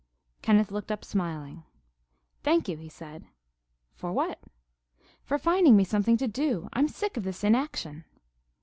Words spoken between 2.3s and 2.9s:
"Thank you," he